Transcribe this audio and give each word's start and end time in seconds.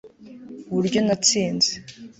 uburyo 0.69 0.99
natsinze 1.05 1.71